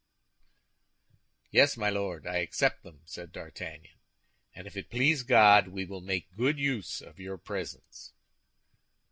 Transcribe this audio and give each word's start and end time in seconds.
"Yes, 1.51 1.77
my 1.77 1.91
Lord, 1.91 2.25
I 2.25 2.37
accept 2.37 2.81
them," 2.81 3.01
said 3.05 3.31
D'Artagnan; 3.31 3.91
"and 4.55 4.65
if 4.65 4.75
it 4.75 4.89
please 4.89 5.21
God, 5.21 5.67
we 5.67 5.85
will 5.85 6.01
make 6.01 6.27
a 6.33 6.37
good 6.37 6.57
use 6.57 7.01
of 7.01 7.19
your 7.19 7.37
presents." 7.37 8.11